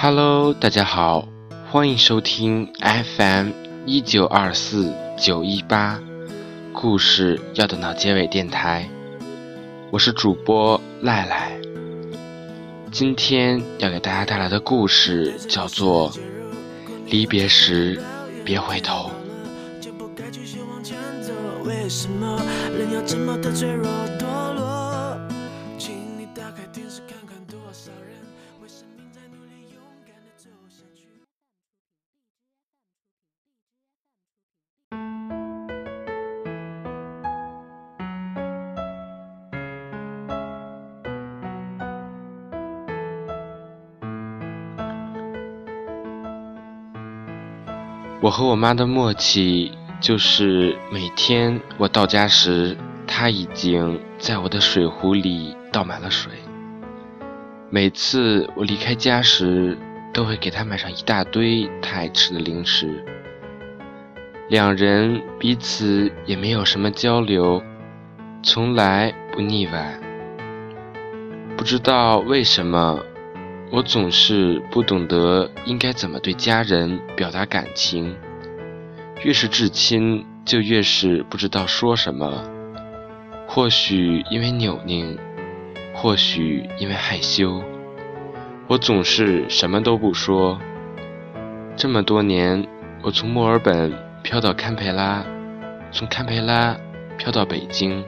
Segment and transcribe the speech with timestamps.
[0.00, 1.26] Hello，大家好，
[1.72, 2.72] 欢迎收听
[3.16, 3.50] FM
[3.84, 6.00] 一九二四九一八
[6.72, 8.88] 故事要等到结尾电台，
[9.90, 11.50] 我是主播赖赖。
[12.92, 16.12] 今天要给大家带来的故事叫做
[17.06, 18.00] 《离别时
[18.44, 19.10] 别回头》。
[21.64, 22.40] 为什么
[22.72, 23.90] 人要这么的脆弱
[48.20, 49.70] 我和我妈的默契
[50.00, 56.32] 就是每天我到家时，她已经在我的水壶里倒满了水。
[57.70, 59.78] 每次我离开家时，
[60.12, 63.04] 都会给她买上一大堆她爱吃的零食。
[64.48, 67.62] 两人彼此也没有什么交流，
[68.42, 69.96] 从来不腻歪。
[71.56, 72.98] 不知道为什么。
[73.70, 78.16] 我总是不懂得应该怎么对家人表达感情，
[79.22, 82.42] 越是至亲，就越是不知道说什么。
[83.46, 85.18] 或许因为扭拧，
[85.92, 87.62] 或许因为害羞，
[88.66, 90.58] 我总是什么都不说。
[91.76, 92.66] 这么多年，
[93.02, 95.24] 我从墨尔本飘到堪培拉，
[95.92, 96.74] 从堪培拉
[97.18, 98.02] 飘到北京，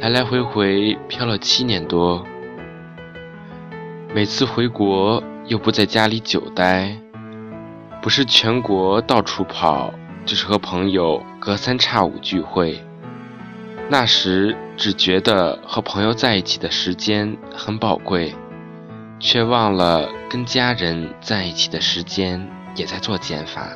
[0.00, 2.26] 来来回回飘了七年多。
[4.12, 6.98] 每次回国又不在家里久待，
[8.02, 9.94] 不是全国到处跑，
[10.26, 12.82] 就是和朋友隔三差五聚会。
[13.88, 18.34] 那时只觉得和朋友在一起的时间很宝贵，
[19.20, 22.44] 却忘了跟家人在一起的时间
[22.74, 23.68] 也在做减法。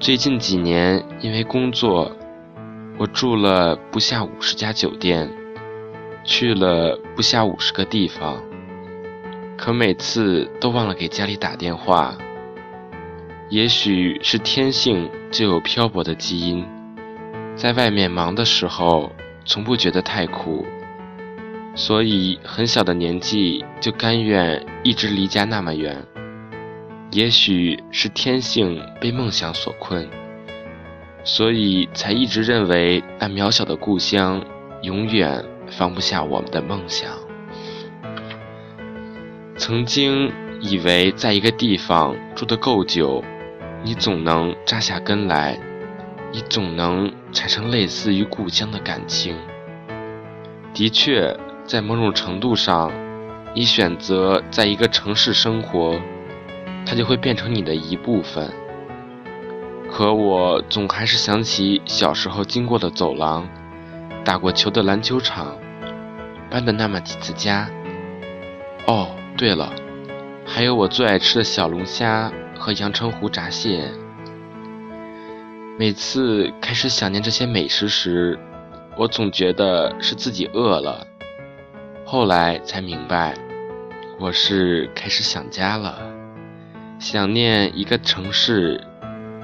[0.00, 2.10] 最近几年因为工作，
[2.98, 5.30] 我住了不下五十家酒店，
[6.24, 8.42] 去了不下五十个地方。
[9.56, 12.16] 可每次都忘了给家里打电话。
[13.48, 16.66] 也许是天性就有漂泊的基因，
[17.54, 19.12] 在外面忙的时候，
[19.44, 20.66] 从不觉得太苦，
[21.74, 26.04] 所以很小的年纪就甘愿一直离家那么远。
[27.12, 30.08] 也许是天性被梦想所困，
[31.22, 34.44] 所以才一直认为那渺小的故乡
[34.82, 37.25] 永远放不下我们的梦想。
[39.58, 40.30] 曾经
[40.60, 43.24] 以为在一个地方住得够久，
[43.82, 45.58] 你总能扎下根来，
[46.30, 49.34] 你总能产生类似于故乡的感情。
[50.74, 51.34] 的确，
[51.64, 52.92] 在某种程度上，
[53.54, 55.98] 你选择在一个城市生活，
[56.84, 58.52] 它就会变成你的一部分。
[59.90, 63.48] 可我总还是想起小时候经过的走廊，
[64.22, 65.56] 打过球的篮球场，
[66.50, 67.70] 搬的那么几次家。
[68.86, 69.15] 哦。
[69.36, 69.70] 对了，
[70.46, 73.92] 还有我最爱吃的小龙虾和阳澄湖闸蟹。
[75.78, 78.38] 每次开始想念这些美食时，
[78.96, 81.06] 我总觉得是自己饿了。
[82.06, 83.34] 后来才明白，
[84.18, 86.00] 我是开始想家了。
[86.98, 88.82] 想念一个城市，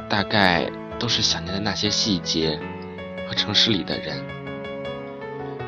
[0.08, 2.58] 大概都是想念的那些细节
[3.28, 4.24] 和城市里的人。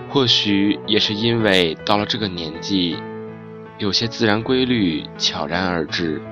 [0.09, 2.97] 或许也是因为到了这个年纪。
[3.77, 6.23] 有些自然规律悄然而至，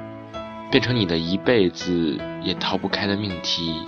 [0.70, 3.84] 变成你的一辈子也逃不开的命题。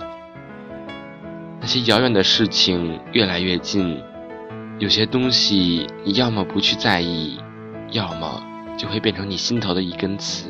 [1.61, 4.03] 那些遥远的事情越来越近，
[4.77, 7.39] 有些东西你要么不去在意，
[7.91, 8.43] 要么
[8.77, 10.49] 就会变成你心头的一根刺，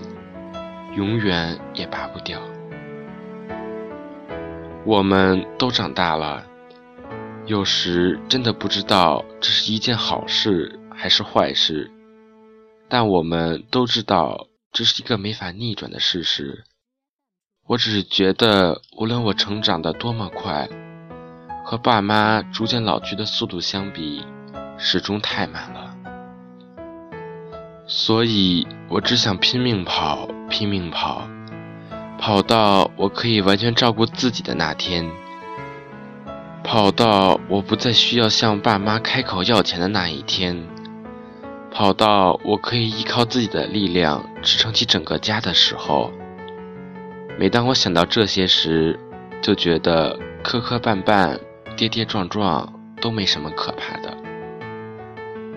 [0.95, 2.41] 永远也拔不掉。
[4.83, 6.43] 我们都长大了，
[7.45, 11.91] 有时真的不知道这是一件好事还是坏事。
[12.87, 16.63] 但我们都知道，这是一个没法逆转的事实。
[17.67, 20.69] 我只是觉得，无论我成长的多么快，
[21.65, 24.23] 和爸妈逐渐老去的速度相比，
[24.77, 25.95] 始终太慢了。
[27.87, 31.27] 所以我只想拼命跑，拼命跑，
[32.19, 35.09] 跑到我可以完全照顾自己的那天，
[36.63, 40.67] 跑到我不再需要向爸妈开口要钱的那一天。
[41.75, 46.09] 跑到我可以依靠自己的力量支撑起整个家的时候，
[47.37, 48.97] 每当我想到这些时，
[49.41, 51.37] 就觉得磕磕绊绊、
[51.75, 54.15] 跌跌撞撞都没什么可怕的。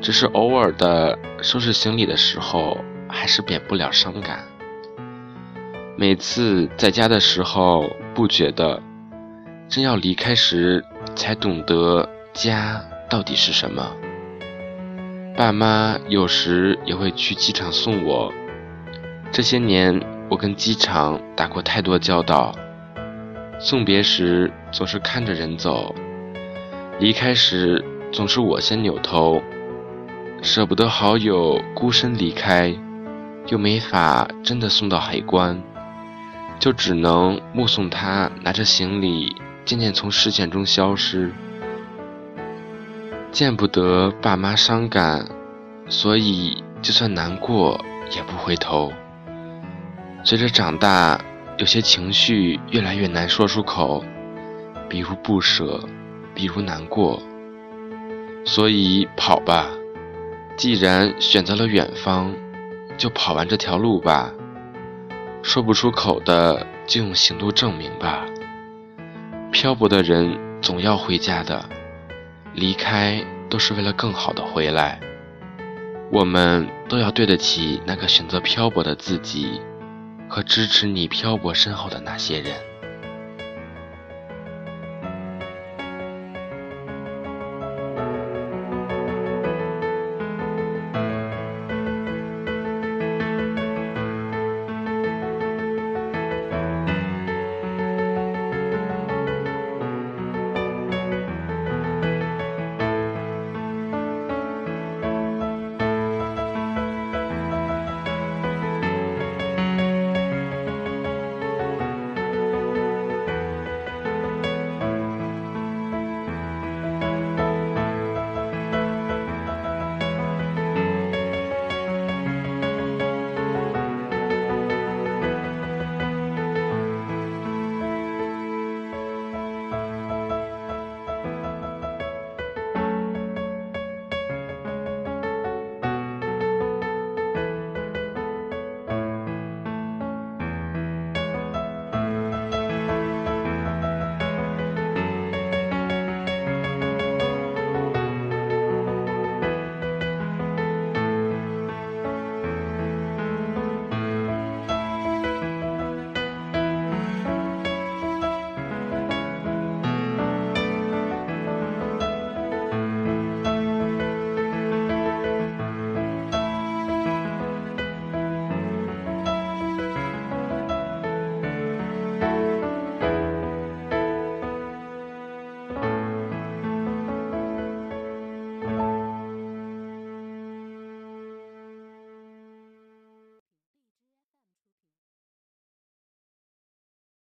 [0.00, 2.78] 只是偶尔的收拾行李的时候，
[3.08, 4.40] 还是免不了伤感。
[5.96, 8.82] 每次在家的时候不觉得，
[9.68, 10.84] 真要离开时
[11.14, 13.94] 才懂得家到底是什么。
[15.38, 18.32] 爸妈有时也会去机场送我。
[19.30, 22.52] 这些年，我跟机场打过太多交道。
[23.60, 25.94] 送别时总是看着人走，
[26.98, 29.40] 离开时总是我先扭头，
[30.42, 32.74] 舍不得好友孤身离开，
[33.46, 35.62] 又没法真的送到海关。
[36.58, 41.32] 就只能目送他拿着行李渐渐从视线中消失，
[43.30, 45.26] 见不得爸妈伤感，
[45.88, 47.78] 所以就算难过
[48.10, 48.92] 也不回头。
[50.24, 51.20] 随着长大，
[51.58, 54.02] 有些情绪越来越难说出口，
[54.88, 55.80] 比如不舍，
[56.34, 57.22] 比如难过。
[58.44, 59.66] 所以跑吧，
[60.56, 62.34] 既然选择了远方，
[62.96, 64.32] 就跑完这条路吧。
[65.42, 68.24] 说不出口的，就用行动证明吧。
[69.52, 71.64] 漂泊的人总要回家的，
[72.58, 75.00] 离开都是为了更好的回来。
[76.10, 79.60] 我们都要对得起那个选择漂泊的自己，
[80.28, 82.54] 和支持你漂泊身后的那些人。